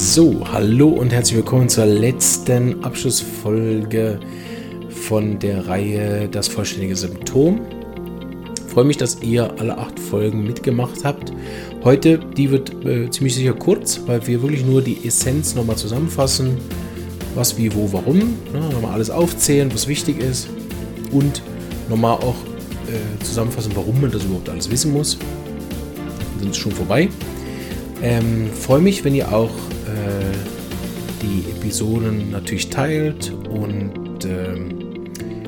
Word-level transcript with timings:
So, 0.00 0.44
hallo 0.52 0.90
und 0.90 1.12
herzlich 1.12 1.38
willkommen 1.38 1.68
zur 1.68 1.84
letzten 1.84 2.84
Abschlussfolge 2.84 4.20
von 4.90 5.40
der 5.40 5.66
Reihe 5.66 6.28
Das 6.28 6.46
vollständige 6.46 6.94
Symptom. 6.94 7.62
Ich 8.54 8.72
freue 8.72 8.84
mich, 8.84 8.96
dass 8.96 9.20
ihr 9.22 9.52
alle 9.58 9.76
acht 9.76 9.98
Folgen 9.98 10.44
mitgemacht 10.44 11.02
habt. 11.02 11.32
Heute, 11.82 12.20
die 12.36 12.48
wird 12.52 12.84
äh, 12.84 13.10
ziemlich 13.10 13.34
sicher 13.34 13.54
kurz, 13.54 14.00
weil 14.06 14.24
wir 14.24 14.40
wirklich 14.40 14.64
nur 14.64 14.82
die 14.82 15.04
Essenz 15.04 15.56
nochmal 15.56 15.74
zusammenfassen. 15.74 16.58
Was, 17.34 17.58
wie, 17.58 17.74
wo, 17.74 17.92
warum. 17.92 18.18
Ne? 18.52 18.60
Nochmal 18.72 18.92
alles 18.92 19.10
aufzählen, 19.10 19.68
was 19.74 19.88
wichtig 19.88 20.20
ist. 20.20 20.48
Und 21.10 21.42
nochmal 21.88 22.18
auch 22.18 22.36
äh, 22.86 23.24
zusammenfassen, 23.24 23.72
warum 23.74 24.00
man 24.00 24.12
das 24.12 24.22
überhaupt 24.22 24.48
alles 24.48 24.70
wissen 24.70 24.92
muss. 24.92 25.18
Dann 25.18 26.40
sind 26.42 26.50
es 26.50 26.56
schon 26.56 26.70
vorbei. 26.70 27.08
Ähm, 28.00 28.48
Freue 28.54 28.80
mich, 28.80 29.04
wenn 29.04 29.16
ihr 29.16 29.32
auch 29.32 29.50
die 31.22 31.50
Episoden 31.50 32.30
natürlich 32.30 32.70
teilt 32.70 33.32
und 33.50 34.24
ähm, 34.24 34.78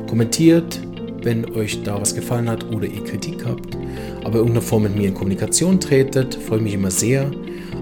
kommentiert, 0.09 0.80
wenn 1.23 1.45
euch 1.54 1.82
da 1.82 2.00
was 2.00 2.14
gefallen 2.14 2.48
hat 2.48 2.64
oder 2.70 2.86
ihr 2.86 3.04
Kritik 3.04 3.45
habt. 3.45 3.76
Aber 4.20 4.34
in 4.34 4.38
irgendeiner 4.38 4.62
Form 4.62 4.82
mit 4.84 4.96
mir 4.96 5.09
in 5.09 5.14
Kommunikation 5.14 5.80
tretet, 5.80 6.34
freue 6.34 6.60
mich 6.60 6.74
immer 6.74 6.90
sehr. 6.90 7.30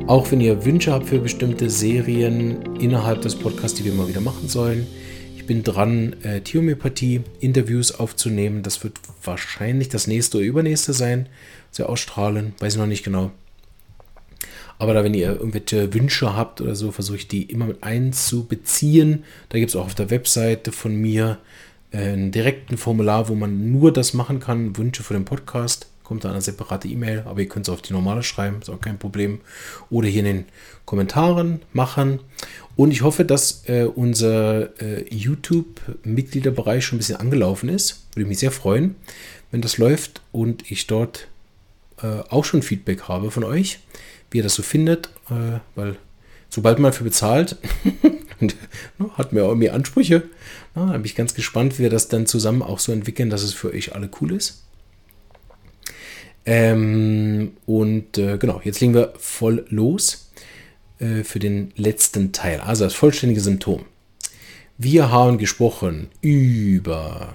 Auch 0.06 0.30
wenn 0.30 0.41
ihr 0.41 0.64
Wünsche 0.64 0.92
habt 0.92 1.06
für 1.06 1.18
bestimmte 1.18 1.70
Serien 1.70 2.77
innerhalb 2.80 3.22
des 3.22 3.34
Podcasts, 3.34 3.77
die 3.77 3.84
wir 3.84 3.92
mal 3.92 4.08
wieder 4.08 4.20
machen 4.20 4.48
sollen. 4.48 4.86
Ich 5.36 5.46
bin 5.46 5.62
dran, 5.62 6.16
äh, 6.22 6.41
Tiermyopathie-Interviews 6.41 7.92
aufzunehmen. 7.92 8.62
Das 8.62 8.82
wird 8.84 8.94
wahrscheinlich 9.24 9.88
das 9.88 10.06
nächste 10.06 10.38
oder 10.38 10.46
übernächste 10.46 10.92
sein. 10.92 11.28
Sie 11.70 11.86
ausstrahlen, 11.86 12.55
weiß 12.58 12.74
ich 12.74 12.78
noch 12.78 12.86
nicht 12.86 13.05
genau. 13.05 13.30
Aber 14.78 14.95
da, 14.95 15.02
wenn 15.02 15.14
ihr 15.14 15.28
irgendwelche 15.28 15.92
Wünsche 15.92 16.36
habt 16.36 16.61
oder 16.61 16.77
so, 16.77 16.92
versuche 16.92 17.16
ich 17.16 17.28
die 17.28 17.42
immer 17.44 17.66
mit 17.66 17.83
einzubeziehen. 17.83 19.25
Da 19.48 19.58
gibt 19.58 19.70
es 19.70 19.77
auch 19.77 19.86
auf 19.86 19.94
der 19.94 20.11
Webseite 20.11 20.70
von 20.70 20.94
mir 20.94 21.39
äh, 21.91 21.98
einen 21.98 22.30
direkten 22.30 22.77
Formular, 22.77 23.28
wo 23.28 23.34
man 23.34 23.72
nur 23.72 23.92
das 23.92 24.14
machen 24.14 24.38
kann, 24.38 24.77
Wünsche 24.77 25.03
für 25.03 25.14
den 25.14 25.25
Podcast. 25.25 25.88
Kommt 26.05 26.25
da 26.25 26.30
eine 26.30 26.41
separate 26.41 26.88
E-Mail, 26.88 27.25
aber 27.27 27.41
ihr 27.41 27.48
könnt 27.48 27.69
es 27.69 27.75
auf 27.75 27.83
die 27.83 27.92
normale 27.92 28.22
schreiben, 28.22 28.61
ist 28.62 28.70
auch 28.70 28.80
kein 28.80 28.98
Problem. 28.98 29.41
Oder 29.91 30.08
hier 30.08 30.20
in 30.20 30.36
den 30.36 30.44
Kommentaren 30.86 31.60
machen. 31.72 32.20
Und 32.77 32.92
ich 32.92 33.03
hoffe, 33.03 33.25
dass 33.25 33.64
äh, 33.69 33.84
unser 33.84 34.81
äh, 34.81 35.05
YouTube-Mitgliederbereich 35.10 36.84
schon 36.84 36.97
ein 36.97 37.00
bisschen 37.00 37.16
angelaufen 37.16 37.69
ist. 37.69 38.06
Würde 38.14 38.28
mich 38.28 38.38
sehr 38.38 38.53
freuen, 38.53 38.94
wenn 39.50 39.60
das 39.60 39.77
läuft 39.77 40.22
und 40.33 40.70
ich 40.70 40.86
dort 40.86 41.27
äh, 42.00 42.20
auch 42.31 42.44
schon 42.44 42.62
Feedback 42.62 43.03
habe 43.03 43.31
von 43.31 43.44
euch 43.44 43.81
wie 44.31 44.39
ihr 44.39 44.43
das 44.43 44.55
so 44.55 44.62
findet, 44.62 45.09
äh, 45.31 45.61
weil 45.75 45.97
sobald 46.48 46.79
man 46.79 46.93
dafür 46.93 47.05
bezahlt, 47.05 47.57
ne, 48.41 48.51
hat 49.15 49.33
man 49.33 49.43
auch 49.43 49.48
irgendwie 49.48 49.71
Ansprüche. 49.71 50.23
Na, 50.75 50.87
da 50.87 50.93
bin 50.93 51.05
ich 51.05 51.15
ganz 51.15 51.34
gespannt, 51.34 51.79
wie 51.79 51.84
wir 51.84 51.91
das 51.91 52.09
dann 52.09 52.27
zusammen 52.27 52.62
auch 52.62 52.79
so 52.79 52.93
entwickeln, 52.93 53.31
dass 53.31 53.43
es 53.43 53.55
für 53.55 53.73
euch 53.73 53.95
alle 53.95 54.11
cool 54.21 54.33
ist. 54.33 54.65
Ähm, 56.47 57.53
und 57.67 58.17
äh, 58.17 58.39
genau, 58.39 58.61
jetzt 58.65 58.81
legen 58.81 58.95
wir 58.95 59.12
voll 59.19 59.67
los 59.69 60.31
äh, 60.99 61.23
für 61.23 61.39
den 61.39 61.73
letzten 61.77 62.33
Teil, 62.33 62.61
also 62.61 62.84
das 62.84 62.95
vollständige 62.95 63.41
Symptom. 63.41 63.84
Wir 64.79 65.11
haben 65.11 65.39
gesprochen 65.39 66.09
über 66.21 67.34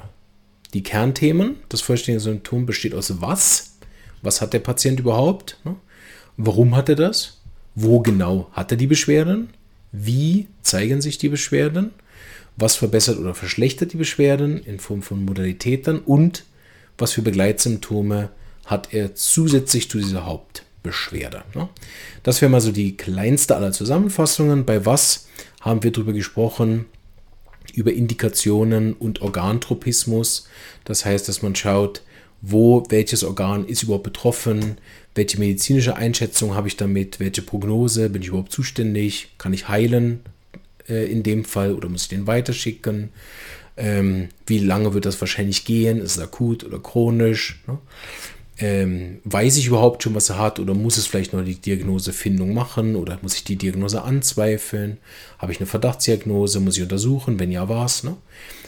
die 0.73 0.81
Kernthemen. 0.81 1.57
Das 1.69 1.81
vollständige 1.81 2.21
Symptom 2.21 2.65
besteht 2.65 2.95
aus 2.95 3.21
was? 3.21 3.77
Was 4.21 4.41
hat 4.41 4.53
der 4.53 4.59
Patient 4.59 4.99
überhaupt? 4.99 5.59
Ne? 5.65 5.75
Warum 6.37 6.75
hat 6.75 6.89
er 6.89 6.95
das? 6.95 7.39
Wo 7.75 7.99
genau 7.99 8.49
hat 8.51 8.71
er 8.71 8.77
die 8.77 8.87
Beschwerden? 8.87 9.49
Wie 9.91 10.47
zeigen 10.61 11.01
sich 11.01 11.17
die 11.17 11.29
Beschwerden? 11.29 11.91
Was 12.55 12.75
verbessert 12.75 13.17
oder 13.17 13.33
verschlechtert 13.33 13.93
die 13.93 13.97
Beschwerden 13.97 14.63
in 14.63 14.79
Form 14.79 15.01
von 15.01 15.23
Modalitäten? 15.25 15.99
Und 15.99 16.45
was 16.97 17.13
für 17.13 17.21
Begleitsymptome 17.21 18.29
hat 18.65 18.93
er 18.93 19.15
zusätzlich 19.15 19.89
zu 19.89 19.97
dieser 19.97 20.25
Hauptbeschwerde? 20.25 21.43
Ne? 21.55 21.69
Das 22.21 22.41
wäre 22.41 22.51
mal 22.51 22.61
so 22.61 22.71
die 22.71 22.97
kleinste 22.97 23.55
aller 23.55 23.71
Zusammenfassungen. 23.71 24.65
Bei 24.65 24.85
was 24.85 25.27
haben 25.61 25.83
wir 25.83 25.91
darüber 25.91 26.13
gesprochen? 26.13 26.85
Über 27.73 27.93
Indikationen 27.93 28.93
und 28.93 29.21
Organtropismus. 29.21 30.47
Das 30.83 31.05
heißt, 31.05 31.27
dass 31.27 31.41
man 31.41 31.55
schaut, 31.55 32.01
wo 32.45 32.83
welches 32.89 33.23
Organ 33.23 33.65
ist 33.65 33.83
überhaupt 33.83 34.03
betroffen, 34.03 34.77
welche 35.15 35.39
medizinische 35.39 35.95
Einschätzung 35.95 36.55
habe 36.55 36.67
ich 36.67 36.75
damit, 36.75 37.21
welche 37.21 37.41
Prognose, 37.41 38.09
bin 38.09 38.21
ich 38.21 38.27
überhaupt 38.27 38.51
zuständig, 38.51 39.29
kann 39.37 39.53
ich 39.53 39.69
heilen 39.69 40.19
äh, 40.89 41.09
in 41.09 41.23
dem 41.23 41.45
Fall 41.45 41.73
oder 41.73 41.87
muss 41.87 42.03
ich 42.03 42.09
den 42.09 42.27
weiterschicken, 42.27 43.09
ähm, 43.77 44.27
wie 44.45 44.59
lange 44.59 44.93
wird 44.93 45.05
das 45.05 45.21
wahrscheinlich 45.21 45.63
gehen, 45.63 45.99
ist 45.99 46.17
es 46.17 46.21
akut 46.21 46.65
oder 46.65 46.79
chronisch, 46.79 47.63
ne? 47.65 47.77
ähm, 48.59 49.19
weiß 49.23 49.55
ich 49.55 49.67
überhaupt 49.67 50.03
schon, 50.03 50.13
was 50.13 50.29
er 50.29 50.37
hat 50.37 50.59
oder 50.59 50.73
muss 50.73 50.97
es 50.97 51.07
vielleicht 51.07 51.31
noch 51.31 51.45
die 51.45 51.55
Diagnosefindung 51.55 52.53
machen 52.53 52.97
oder 52.97 53.19
muss 53.21 53.35
ich 53.35 53.45
die 53.45 53.55
Diagnose 53.55 54.01
anzweifeln, 54.01 54.97
habe 55.39 55.53
ich 55.53 55.59
eine 55.59 55.67
Verdachtsdiagnose, 55.67 56.59
muss 56.59 56.75
ich 56.75 56.83
untersuchen, 56.83 57.39
wenn 57.39 57.51
ja, 57.51 57.69
was. 57.69 58.03
Ne? 58.03 58.17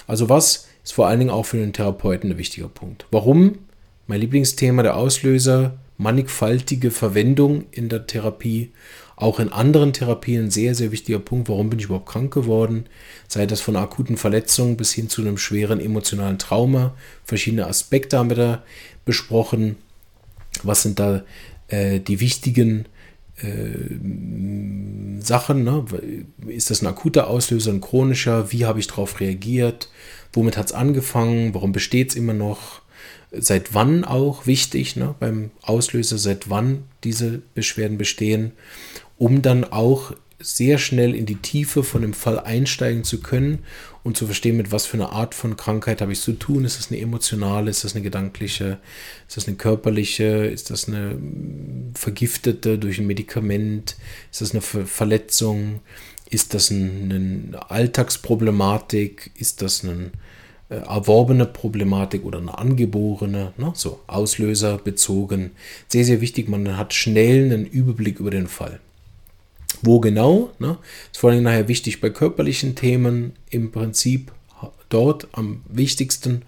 Also 0.07 0.29
was 0.29 0.67
ist 0.85 0.93
vor 0.93 1.07
allen 1.07 1.19
Dingen 1.19 1.31
auch 1.31 1.47
für 1.47 1.57
den 1.57 1.73
Therapeuten 1.73 2.31
ein 2.31 2.37
wichtiger 2.37 2.69
Punkt. 2.69 3.07
Warum? 3.11 3.57
Mein 4.05 4.21
Lieblingsthema, 4.21 4.83
der 4.83 4.95
Auslöser, 4.95 5.79
mannigfaltige 5.97 6.91
Verwendung 6.91 7.65
in 7.71 7.89
der 7.89 8.05
Therapie. 8.05 8.71
Auch 9.15 9.39
in 9.39 9.49
anderen 9.49 9.93
Therapien 9.93 10.45
ein 10.45 10.51
sehr, 10.51 10.75
sehr 10.75 10.91
wichtiger 10.91 11.19
Punkt. 11.19 11.49
Warum 11.49 11.71
bin 11.71 11.79
ich 11.79 11.85
überhaupt 11.85 12.07
krank 12.07 12.31
geworden? 12.31 12.85
Sei 13.27 13.47
das 13.47 13.61
von 13.61 13.75
akuten 13.77 14.15
Verletzungen 14.15 14.77
bis 14.77 14.93
hin 14.93 15.09
zu 15.09 15.21
einem 15.21 15.39
schweren 15.39 15.79
emotionalen 15.79 16.37
Trauma. 16.37 16.93
Verschiedene 17.23 17.65
Aspekte 17.65 18.19
haben 18.19 18.29
wir 18.29 18.37
da 18.37 18.63
besprochen. 19.05 19.77
Was 20.61 20.83
sind 20.83 20.99
da 20.99 21.23
äh, 21.69 21.99
die 21.99 22.19
wichtigen 22.19 22.85
äh, 23.41 25.19
Sachen? 25.19 25.63
Ne? 25.63 25.85
Ist 26.47 26.69
das 26.69 26.81
ein 26.81 26.87
akuter 26.87 27.27
Auslöser, 27.27 27.71
ein 27.71 27.81
chronischer? 27.81 28.51
Wie 28.51 28.65
habe 28.65 28.79
ich 28.79 28.87
darauf 28.87 29.19
reagiert? 29.19 29.89
Womit 30.33 30.57
hat 30.57 30.67
es 30.67 30.73
angefangen? 30.73 31.53
Warum 31.53 31.71
besteht 31.71 32.09
es 32.11 32.15
immer 32.15 32.33
noch? 32.33 32.81
Seit 33.31 33.73
wann 33.73 34.05
auch 34.05 34.47
wichtig, 34.47 34.95
ne? 34.95 35.15
beim 35.19 35.51
Auslöser, 35.61 36.17
seit 36.17 36.49
wann 36.49 36.83
diese 37.03 37.41
Beschwerden 37.53 37.97
bestehen, 37.97 38.53
um 39.17 39.41
dann 39.41 39.65
auch 39.65 40.13
sehr 40.39 40.77
schnell 40.77 41.15
in 41.15 41.25
die 41.25 41.37
Tiefe 41.37 41.83
von 41.83 42.01
dem 42.01 42.13
Fall 42.13 42.39
einsteigen 42.39 43.03
zu 43.03 43.21
können 43.21 43.59
und 44.03 44.17
zu 44.17 44.25
verstehen, 44.25 44.57
mit 44.57 44.71
was 44.71 44.85
für 44.85 44.97
einer 44.97 45.11
Art 45.11 45.33
von 45.33 45.57
Krankheit 45.57 46.01
habe 46.01 46.11
ich 46.11 46.21
zu 46.21 46.33
tun. 46.33 46.65
Ist 46.65 46.77
das 46.77 46.91
eine 46.91 46.99
emotionale, 46.99 47.71
ist 47.71 47.83
das 47.83 47.95
eine 47.95 48.03
gedankliche, 48.03 48.79
ist 49.27 49.37
das 49.37 49.47
eine 49.47 49.55
körperliche, 49.55 50.45
ist 50.45 50.69
das 50.69 50.87
eine 50.87 51.17
vergiftete 51.93 52.77
durch 52.77 52.99
ein 52.99 53.07
Medikament, 53.07 53.95
ist 54.31 54.41
das 54.41 54.51
eine 54.51 54.61
Verletzung, 54.61 55.79
ist 56.29 56.53
das 56.53 56.69
eine 56.69 57.51
Alltagsproblematik, 57.69 59.31
ist 59.35 59.61
das 59.61 59.83
eine 59.83 60.11
äh, 60.69 60.75
erworbene 60.75 61.45
Problematik 61.45 62.25
oder 62.25 62.39
eine 62.39 62.57
angeborene, 62.57 63.53
ne? 63.57 63.71
so 63.75 64.01
Auslöser 64.07 64.77
bezogen. 64.79 65.51
Sehr, 65.87 66.03
sehr 66.03 66.21
wichtig, 66.21 66.49
man 66.49 66.77
hat 66.77 66.93
schnell 66.93 67.45
einen 67.45 67.65
Überblick 67.65 68.19
über 68.19 68.31
den 68.31 68.47
Fall. 68.47 68.79
Wo 69.81 69.99
genau? 69.99 70.51
Ne? 70.59 70.77
Ist 71.11 71.19
vor 71.19 71.31
allem 71.31 71.43
nachher 71.43 71.67
wichtig 71.67 72.01
bei 72.01 72.09
körperlichen 72.09 72.75
Themen 72.75 73.33
im 73.49 73.71
Prinzip 73.71 74.31
dort 74.89 75.27
am 75.33 75.61
wichtigsten. 75.67 76.43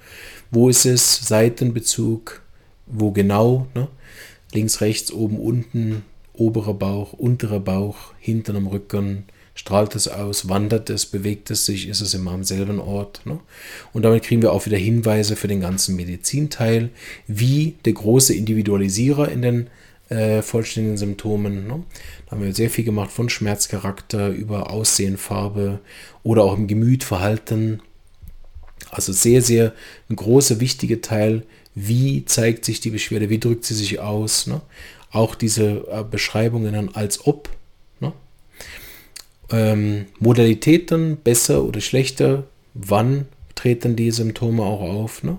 Wo 0.51 0.69
ist 0.69 0.85
es? 0.85 1.27
Seitenbezug. 1.27 2.41
Wo 2.85 3.11
genau? 3.11 3.67
Ne? 3.75 3.87
Links, 4.53 4.81
rechts, 4.81 5.11
oben, 5.11 5.39
unten, 5.39 6.03
oberer 6.33 6.73
Bauch, 6.73 7.13
unterer 7.13 7.59
Bauch, 7.59 8.13
hinten 8.19 8.55
am 8.55 8.67
Rücken, 8.67 9.25
strahlt 9.55 9.95
es 9.95 10.07
aus, 10.07 10.47
wandert 10.47 10.89
es, 10.89 11.05
bewegt 11.05 11.51
es 11.51 11.65
sich, 11.65 11.87
ist 11.87 12.01
es 12.01 12.13
immer 12.13 12.31
am 12.31 12.43
selben 12.43 12.79
Ort. 12.79 13.25
Ne? 13.25 13.39
Und 13.91 14.03
damit 14.03 14.23
kriegen 14.23 14.41
wir 14.41 14.53
auch 14.53 14.65
wieder 14.65 14.77
Hinweise 14.77 15.35
für 15.35 15.47
den 15.47 15.61
ganzen 15.61 15.95
Medizinteil, 15.95 16.91
wie 17.27 17.75
der 17.85 17.93
große 17.93 18.33
Individualisierer 18.35 19.29
in 19.29 19.41
den 19.41 19.69
äh, 20.09 20.41
vollständigen 20.41 20.97
Symptomen. 20.97 21.67
Ne? 21.67 21.83
Da 22.25 22.31
haben 22.31 22.43
wir 22.43 22.53
sehr 22.53 22.69
viel 22.69 22.85
gemacht 22.85 23.11
von 23.11 23.29
Schmerzcharakter 23.29 24.29
über 24.29 24.71
Aussehen, 24.71 25.17
Farbe 25.17 25.79
oder 26.23 26.43
auch 26.43 26.57
im 26.57 26.67
Gemüt, 26.67 27.03
Verhalten. 27.03 27.81
Also 28.89 29.11
sehr, 29.11 29.41
sehr 29.41 29.73
ein 30.09 30.15
großer, 30.15 30.59
wichtiger 30.59 31.01
Teil, 31.01 31.43
wie 31.75 32.25
zeigt 32.25 32.65
sich 32.65 32.79
die 32.79 32.89
Beschwerde, 32.89 33.29
wie 33.29 33.39
drückt 33.39 33.65
sie 33.65 33.75
sich 33.75 33.99
aus. 33.99 34.47
Ne? 34.47 34.61
Auch 35.11 35.35
diese 35.35 35.85
äh, 35.91 36.03
Beschreibungen 36.09 36.73
dann 36.73 36.89
als 36.89 37.27
ob. 37.27 37.49
Ne? 37.99 38.13
Ähm, 39.51 40.05
Modalitäten, 40.19 41.17
besser 41.17 41.63
oder 41.63 41.81
schlechter, 41.81 42.45
wann 42.73 43.25
treten 43.55 43.95
die 43.95 44.11
Symptome 44.11 44.63
auch 44.63 44.81
auf. 44.81 45.23
Ne? 45.23 45.37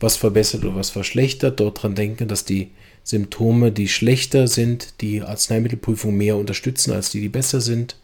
Was 0.00 0.16
verbessert 0.16 0.64
oder 0.64 0.76
was 0.76 0.90
verschlechtert, 0.90 1.60
dort 1.60 1.82
dran 1.82 1.94
denken, 1.94 2.28
dass 2.28 2.44
die 2.44 2.70
Symptome, 3.08 3.72
die 3.72 3.88
schlechter 3.88 4.48
sind, 4.48 5.00
die 5.00 5.22
Arzneimittelprüfung 5.22 6.14
mehr 6.14 6.36
unterstützen 6.36 6.92
als 6.92 7.08
die, 7.08 7.22
die 7.22 7.30
besser 7.30 7.62
sind. 7.62 7.96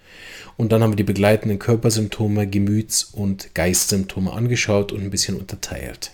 Und 0.56 0.72
dann 0.72 0.82
haben 0.82 0.92
wir 0.92 0.96
die 0.96 1.02
begleitenden 1.02 1.58
Körpersymptome, 1.58 2.46
Gemüts- 2.46 3.10
und 3.12 3.54
Geistsymptome 3.54 4.32
angeschaut 4.32 4.92
und 4.92 5.02
ein 5.02 5.10
bisschen 5.10 5.36
unterteilt. 5.36 6.12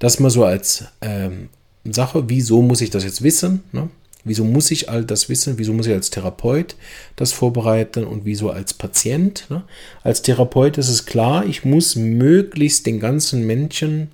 Das 0.00 0.18
mal 0.18 0.30
so 0.30 0.44
als 0.44 0.86
ähm, 1.00 1.48
Sache, 1.84 2.28
wieso 2.28 2.60
muss 2.60 2.80
ich 2.80 2.90
das 2.90 3.04
jetzt 3.04 3.22
wissen? 3.22 3.62
Ne? 3.70 3.88
Wieso 4.24 4.42
muss 4.42 4.72
ich 4.72 4.88
all 4.90 5.04
das 5.04 5.28
wissen? 5.28 5.56
Wieso 5.58 5.72
muss 5.72 5.86
ich 5.86 5.92
als 5.92 6.10
Therapeut 6.10 6.74
das 7.14 7.30
vorbereiten 7.32 8.02
und 8.02 8.24
wieso 8.24 8.50
als 8.50 8.74
Patient? 8.74 9.46
Ne? 9.48 9.62
Als 10.02 10.22
Therapeut 10.22 10.76
ist 10.76 10.88
es 10.88 11.06
klar, 11.06 11.46
ich 11.46 11.64
muss 11.64 11.94
möglichst 11.94 12.84
den 12.84 12.98
ganzen 12.98 13.46
Menschen 13.46 14.08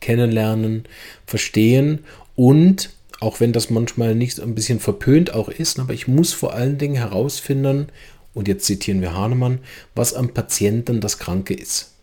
kennenlernen, 0.00 0.84
verstehen 1.26 2.04
und 2.36 2.90
auch 3.18 3.40
wenn 3.40 3.52
das 3.52 3.70
manchmal 3.70 4.14
nicht 4.14 4.40
ein 4.40 4.54
bisschen 4.54 4.78
verpönt 4.78 5.34
auch 5.34 5.48
ist, 5.48 5.80
aber 5.80 5.94
ich 5.94 6.06
muss 6.06 6.32
vor 6.32 6.52
allen 6.52 6.78
Dingen 6.78 6.96
herausfinden, 6.96 7.88
und 8.34 8.48
jetzt 8.48 8.66
zitieren 8.66 9.00
wir 9.00 9.14
Hahnemann, 9.14 9.60
was 9.94 10.12
am 10.12 10.28
Patienten 10.28 11.00
das 11.00 11.18
Kranke 11.18 11.54
ist. 11.54 11.94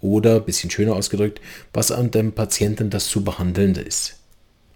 Oder, 0.00 0.36
ein 0.36 0.44
bisschen 0.44 0.70
schöner 0.70 0.94
ausgedrückt, 0.94 1.40
was 1.72 1.92
an 1.92 2.10
dem 2.10 2.32
Patienten 2.32 2.90
das 2.90 3.06
zu 3.06 3.22
behandelnde 3.22 3.80
ist. 3.80 4.16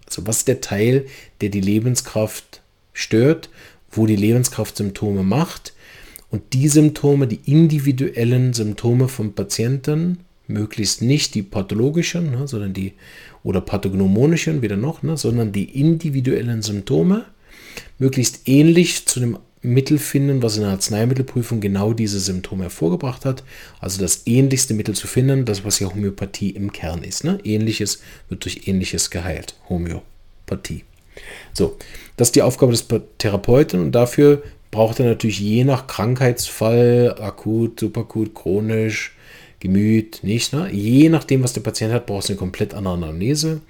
Also 0.07 0.27
was 0.27 0.39
ist 0.39 0.49
der 0.49 0.61
Teil, 0.61 1.07
der 1.41 1.49
die 1.49 1.61
Lebenskraft 1.61 2.63
stört, 2.93 3.51
wo 3.91 4.07
die 4.07 4.17
Lebenskraft 4.17 4.77
Symptome 4.77 5.23
macht. 5.23 5.73
Und 6.31 6.53
die 6.53 6.69
Symptome, 6.69 7.27
die 7.27 7.41
individuellen 7.51 8.53
Symptome 8.53 9.09
vom 9.09 9.33
Patienten, 9.33 10.25
möglichst 10.53 11.03
nicht 11.03 11.35
die 11.35 11.43
pathologischen, 11.43 12.31
ne, 12.31 12.49
sondern 12.49 12.73
die 12.73 12.93
oder 13.43 13.61
pathognomonischen, 13.61 14.63
wieder 14.63 14.77
noch, 14.77 15.03
ne, 15.03 15.17
sondern 15.17 15.53
die 15.53 15.81
individuellen 15.81 16.63
Symptome, 16.63 17.25
möglichst 17.99 18.49
ähnlich 18.49 19.07
zu 19.07 19.21
dem 19.21 19.39
Mittel 19.63 19.99
finden, 19.99 20.43
was 20.43 20.57
in 20.57 20.63
der 20.63 20.73
Arzneimittelprüfung 20.73 21.61
genau 21.61 21.93
diese 21.93 22.19
Symptome 22.19 22.65
hervorgebracht 22.65 23.25
hat. 23.27 23.45
Also 23.79 24.01
das 24.01 24.27
ähnlichste 24.27 24.73
Mittel 24.73 24.95
zu 24.95 25.07
finden, 25.07 25.45
das 25.45 25.65
was 25.65 25.81
ja 25.81 25.89
Homöopathie 25.89 26.51
im 26.51 26.73
Kern 26.73 27.03
ist. 27.03 27.25
Ne? 27.25 27.39
Ähnliches 27.45 28.01
wird 28.31 28.45
durch 28.45 28.67
Ähnliches 28.67 29.11
geheilt. 29.11 29.55
Homöopathie. 29.69 30.85
So, 31.53 31.77
das 32.17 32.29
ist 32.29 32.37
die 32.37 32.43
Aufgabe 32.43 32.73
des 32.73 32.87
Therapeuten 33.19 33.81
und 33.81 33.93
dafür 33.93 34.43
braucht 34.71 35.01
er 35.01 35.07
natürlich 35.07 35.41
je 35.41 35.65
nach 35.65 35.87
Krankheitsfall, 35.87 37.17
akut, 37.21 37.81
superakut, 37.81 38.35
chronisch, 38.35 39.13
Gemüt, 39.61 40.21
nicht. 40.23 40.53
Ne? 40.53 40.71
Je 40.73 41.11
nachdem, 41.11 41.43
was 41.43 41.53
der 41.53 41.61
Patient 41.61 41.93
hat, 41.93 42.07
braucht 42.07 42.25
es 42.25 42.31
eine 42.31 42.39
komplett 42.39 42.75
andere 42.75 42.95
Anamnese. 42.95 43.61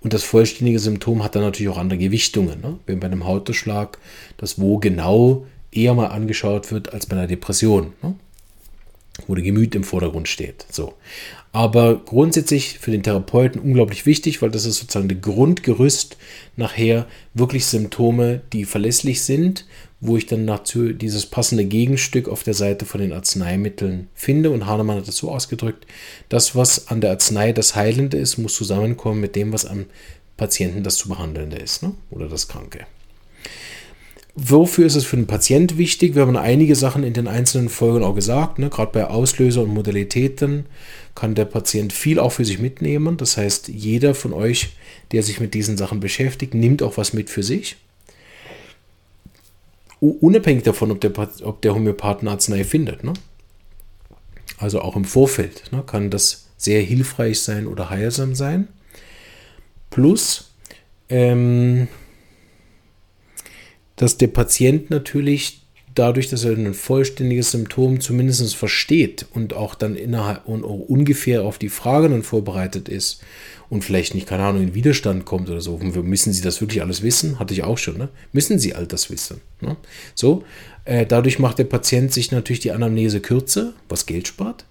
Und 0.00 0.12
das 0.12 0.24
vollständige 0.24 0.78
Symptom 0.78 1.22
hat 1.22 1.34
dann 1.34 1.42
natürlich 1.42 1.70
auch 1.70 1.78
andere 1.78 1.98
Gewichtungen. 1.98 2.60
Ne? 2.60 2.78
Wenn 2.86 2.98
bei 2.98 3.06
einem 3.06 3.26
Hautausschlag 3.26 3.98
das 4.38 4.58
Wo 4.58 4.78
genau 4.78 5.46
eher 5.70 5.94
mal 5.94 6.06
angeschaut 6.06 6.72
wird 6.72 6.92
als 6.92 7.06
bei 7.06 7.16
einer 7.16 7.26
Depression, 7.26 7.92
ne? 8.02 8.14
Wo 9.26 9.34
der 9.34 9.44
Gemüt 9.44 9.74
im 9.74 9.84
Vordergrund 9.84 10.28
steht. 10.28 10.66
So. 10.70 10.94
Aber 11.52 11.96
grundsätzlich 12.04 12.78
für 12.80 12.90
den 12.90 13.04
Therapeuten 13.04 13.60
unglaublich 13.60 14.06
wichtig, 14.06 14.42
weil 14.42 14.50
das 14.50 14.64
ist 14.64 14.78
sozusagen 14.78 15.08
der 15.08 15.18
Grundgerüst 15.18 16.16
nachher 16.56 17.06
wirklich 17.32 17.66
Symptome, 17.66 18.42
die 18.52 18.64
verlässlich 18.64 19.22
sind, 19.22 19.64
wo 20.00 20.16
ich 20.16 20.26
dann 20.26 20.46
dazu 20.46 20.92
dieses 20.92 21.26
passende 21.26 21.64
Gegenstück 21.64 22.28
auf 22.28 22.42
der 22.42 22.54
Seite 22.54 22.84
von 22.84 23.00
den 23.00 23.12
Arzneimitteln 23.12 24.08
finde. 24.14 24.50
Und 24.50 24.66
Hahnemann 24.66 24.98
hat 24.98 25.08
das 25.08 25.16
so 25.16 25.30
ausgedrückt, 25.30 25.86
das, 26.28 26.56
was 26.56 26.88
an 26.88 27.00
der 27.00 27.12
Arznei 27.12 27.52
das 27.52 27.76
Heilende 27.76 28.16
ist, 28.16 28.36
muss 28.36 28.54
zusammenkommen 28.54 29.20
mit 29.20 29.36
dem, 29.36 29.52
was 29.52 29.64
am 29.64 29.86
Patienten 30.36 30.82
das 30.82 30.96
zu 30.96 31.08
behandelnde 31.08 31.56
ist 31.56 31.82
ne? 31.82 31.94
oder 32.10 32.28
das 32.28 32.48
Kranke. 32.48 32.86
Wofür 34.36 34.86
ist 34.86 34.96
es 34.96 35.04
für 35.04 35.16
den 35.16 35.28
Patient 35.28 35.78
wichtig? 35.78 36.14
Wir 36.14 36.22
haben 36.22 36.36
einige 36.36 36.74
Sachen 36.74 37.04
in 37.04 37.12
den 37.12 37.28
einzelnen 37.28 37.68
Folgen 37.68 38.04
auch 38.04 38.14
gesagt. 38.14 38.58
Ne? 38.58 38.68
Gerade 38.68 38.90
bei 38.92 39.06
Auslöser 39.06 39.62
und 39.62 39.72
Modalitäten 39.72 40.66
kann 41.14 41.36
der 41.36 41.44
Patient 41.44 41.92
viel 41.92 42.18
auch 42.18 42.32
für 42.32 42.44
sich 42.44 42.58
mitnehmen. 42.58 43.16
Das 43.16 43.36
heißt, 43.36 43.68
jeder 43.68 44.14
von 44.14 44.32
euch, 44.32 44.70
der 45.12 45.22
sich 45.22 45.38
mit 45.38 45.54
diesen 45.54 45.76
Sachen 45.76 46.00
beschäftigt, 46.00 46.54
nimmt 46.54 46.82
auch 46.82 46.96
was 46.96 47.12
mit 47.12 47.30
für 47.30 47.44
sich 47.44 47.76
unabhängig 50.04 50.64
davon, 50.64 50.90
ob 50.90 51.00
der, 51.00 51.12
ob 51.42 51.62
der 51.62 51.74
Homöopath 51.74 52.20
eine 52.20 52.30
Arznei 52.30 52.64
findet. 52.64 53.04
Ne? 53.04 53.14
Also 54.58 54.80
auch 54.80 54.96
im 54.96 55.04
Vorfeld 55.04 55.72
ne, 55.72 55.82
kann 55.86 56.10
das 56.10 56.46
sehr 56.56 56.82
hilfreich 56.82 57.40
sein 57.40 57.66
oder 57.66 57.90
heilsam 57.90 58.34
sein. 58.34 58.68
Plus, 59.90 60.50
ähm, 61.08 61.88
dass 63.96 64.18
der 64.18 64.28
Patient 64.28 64.90
natürlich 64.90 65.64
dadurch, 65.94 66.28
dass 66.28 66.44
er 66.44 66.52
ein 66.52 66.74
vollständiges 66.74 67.52
Symptom 67.52 68.00
zumindest 68.00 68.56
versteht 68.56 69.26
und 69.32 69.54
auch 69.54 69.74
dann 69.74 69.94
innerhalb 69.94 70.46
und 70.46 70.64
auch 70.64 70.80
ungefähr 70.80 71.44
auf 71.44 71.58
die 71.58 71.68
Frage 71.68 72.08
dann 72.08 72.22
vorbereitet 72.22 72.88
ist 72.88 73.22
und 73.70 73.84
vielleicht 73.84 74.14
nicht, 74.14 74.26
keine 74.26 74.44
Ahnung, 74.44 74.62
in 74.62 74.74
Widerstand 74.74 75.24
kommt 75.24 75.48
oder 75.48 75.60
so. 75.60 75.78
Müssen 75.78 76.32
Sie 76.32 76.42
das 76.42 76.60
wirklich 76.60 76.82
alles 76.82 77.02
wissen? 77.02 77.38
Hatte 77.38 77.54
ich 77.54 77.62
auch 77.62 77.78
schon, 77.78 77.96
ne? 77.96 78.08
Müssen 78.32 78.58
Sie 78.58 78.74
all 78.74 78.86
das 78.86 79.10
wissen? 79.10 79.40
Ne? 79.60 79.76
So, 80.14 80.44
äh, 80.84 81.06
dadurch 81.06 81.38
macht 81.38 81.58
der 81.58 81.64
Patient 81.64 82.12
sich 82.12 82.32
natürlich 82.32 82.60
die 82.60 82.72
Anamnese 82.72 83.20
kürzer, 83.20 83.72
was 83.88 84.06
Geld 84.06 84.28
spart. 84.28 84.64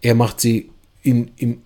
Er 0.00 0.14
macht 0.14 0.40
sie 0.40 0.70
in, 1.02 1.30
in 1.36 1.62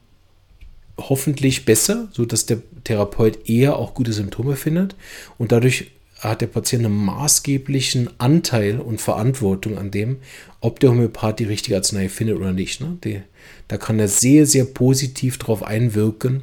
hoffentlich 0.96 1.64
besser, 1.64 2.08
sodass 2.12 2.46
der 2.46 2.58
Therapeut 2.84 3.48
eher 3.48 3.76
auch 3.76 3.94
gute 3.94 4.12
Symptome 4.12 4.56
findet 4.56 4.94
und 5.38 5.52
dadurch 5.52 5.90
hat 6.30 6.40
der 6.40 6.46
Patient 6.46 6.84
einen 6.84 6.96
maßgeblichen 6.96 8.10
Anteil 8.18 8.80
und 8.80 9.00
Verantwortung 9.00 9.78
an 9.78 9.90
dem, 9.90 10.18
ob 10.60 10.80
der 10.80 10.90
Homöopath 10.90 11.38
die 11.38 11.44
richtige 11.44 11.76
Arznei 11.76 12.08
findet 12.08 12.36
oder 12.36 12.52
nicht. 12.52 12.80
Ne? 12.80 12.98
Die, 13.04 13.22
da 13.68 13.76
kann 13.76 13.98
er 13.98 14.08
sehr, 14.08 14.46
sehr 14.46 14.64
positiv 14.64 15.38
darauf 15.38 15.62
einwirken, 15.62 16.42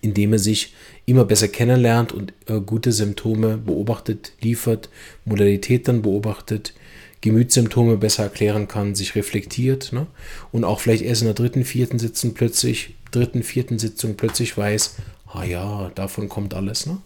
indem 0.00 0.32
er 0.32 0.38
sich 0.38 0.74
immer 1.04 1.24
besser 1.24 1.48
kennenlernt 1.48 2.12
und 2.12 2.32
äh, 2.46 2.60
gute 2.60 2.92
Symptome 2.92 3.56
beobachtet, 3.56 4.32
liefert, 4.40 4.88
Modalitäten 5.24 6.02
beobachtet, 6.02 6.74
Gemütssymptome 7.20 7.96
besser 7.96 8.24
erklären 8.24 8.68
kann, 8.68 8.94
sich 8.94 9.14
reflektiert 9.14 9.92
ne? 9.92 10.06
und 10.52 10.64
auch 10.64 10.80
vielleicht 10.80 11.02
erst 11.02 11.22
in 11.22 11.26
der 11.26 11.34
dritten, 11.34 11.64
vierten 11.64 11.98
Sitzung 11.98 12.34
plötzlich, 12.34 12.94
dritten, 13.10 13.42
vierten 13.42 13.78
Sitzung 13.78 14.16
plötzlich 14.16 14.56
weiß, 14.56 14.96
ah 15.26 15.44
ja, 15.44 15.90
davon 15.94 16.28
kommt 16.28 16.54
alles. 16.54 16.86
Ne? 16.86 16.98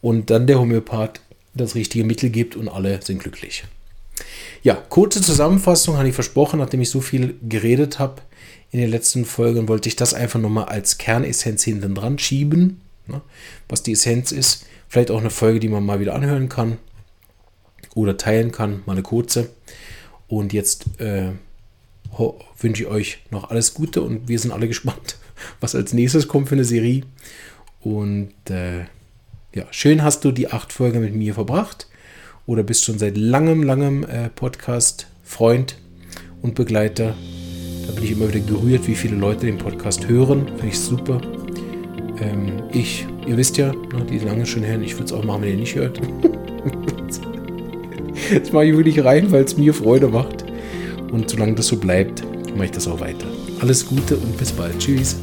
Und 0.00 0.30
dann 0.30 0.46
der 0.46 0.60
Homöopath 0.60 1.20
das 1.54 1.74
richtige 1.74 2.04
Mittel 2.04 2.30
gibt 2.30 2.56
und 2.56 2.68
alle 2.68 3.00
sind 3.02 3.18
glücklich. 3.18 3.64
Ja, 4.62 4.74
kurze 4.74 5.20
Zusammenfassung 5.20 5.96
habe 5.96 6.08
ich 6.08 6.14
versprochen, 6.14 6.58
nachdem 6.58 6.80
ich 6.80 6.90
so 6.90 7.00
viel 7.00 7.34
geredet 7.46 7.98
habe 7.98 8.22
in 8.70 8.80
den 8.80 8.90
letzten 8.90 9.24
Folgen, 9.24 9.68
wollte 9.68 9.88
ich 9.88 9.96
das 9.96 10.14
einfach 10.14 10.40
nochmal 10.40 10.64
als 10.66 10.98
Kernessenz 10.98 11.62
hinten 11.62 11.94
dran 11.94 12.18
schieben, 12.18 12.80
ne, 13.06 13.20
was 13.68 13.82
die 13.82 13.92
Essenz 13.92 14.32
ist. 14.32 14.66
Vielleicht 14.88 15.10
auch 15.10 15.20
eine 15.20 15.30
Folge, 15.30 15.60
die 15.60 15.68
man 15.68 15.84
mal 15.84 16.00
wieder 16.00 16.14
anhören 16.14 16.48
kann 16.48 16.78
oder 17.94 18.16
teilen 18.16 18.52
kann, 18.52 18.82
mal 18.86 18.92
eine 18.92 19.02
kurze. 19.02 19.50
Und 20.28 20.52
jetzt 20.52 21.00
äh, 21.00 21.32
wünsche 22.58 22.82
ich 22.82 22.88
euch 22.88 23.18
noch 23.30 23.50
alles 23.50 23.74
Gute 23.74 24.02
und 24.02 24.28
wir 24.28 24.38
sind 24.38 24.52
alle 24.52 24.68
gespannt, 24.68 25.18
was 25.60 25.74
als 25.74 25.92
nächstes 25.92 26.28
kommt 26.28 26.48
für 26.48 26.54
eine 26.54 26.64
Serie. 26.64 27.02
Und 27.80 28.32
äh, 28.48 28.84
ja, 29.54 29.64
schön 29.70 30.02
hast 30.02 30.24
du 30.24 30.32
die 30.32 30.50
acht 30.50 30.72
Folgen 30.72 31.00
mit 31.00 31.14
mir 31.14 31.32
verbracht 31.32 31.86
oder 32.44 32.64
bist 32.64 32.84
schon 32.84 32.98
seit 32.98 33.16
langem, 33.16 33.62
langem 33.62 34.02
äh, 34.04 34.28
Podcast-Freund 34.28 35.76
und 36.42 36.56
Begleiter. 36.56 37.14
Da 37.86 37.92
bin 37.92 38.02
ich 38.02 38.12
immer 38.12 38.28
wieder 38.28 38.40
gerührt, 38.40 38.88
wie 38.88 38.96
viele 38.96 39.14
Leute 39.14 39.46
den 39.46 39.58
Podcast 39.58 40.08
hören. 40.08 40.48
Finde 40.48 40.66
ich 40.66 40.78
super. 40.78 41.20
Ähm, 42.20 42.64
ich, 42.72 43.06
ihr 43.28 43.36
wisst 43.36 43.56
ja, 43.56 43.72
ne, 43.72 44.04
die 44.10 44.18
lange 44.18 44.44
schon 44.44 44.66
hören, 44.66 44.82
ich 44.82 44.94
würde 44.94 45.04
es 45.04 45.12
auch 45.12 45.22
machen, 45.22 45.42
wenn 45.42 45.50
ihr 45.50 45.56
nicht 45.56 45.76
hört. 45.76 46.00
Jetzt 48.32 48.52
mache 48.52 48.64
ich 48.64 48.76
wirklich 48.76 49.04
rein, 49.04 49.30
weil 49.30 49.44
es 49.44 49.56
mir 49.56 49.72
Freude 49.72 50.08
macht. 50.08 50.44
Und 51.12 51.30
solange 51.30 51.54
das 51.54 51.68
so 51.68 51.76
bleibt, 51.76 52.24
mache 52.54 52.64
ich 52.64 52.72
das 52.72 52.88
auch 52.88 52.98
weiter. 52.98 53.26
Alles 53.60 53.86
Gute 53.86 54.16
und 54.16 54.36
bis 54.36 54.50
bald. 54.50 54.76
Tschüss. 54.80 55.16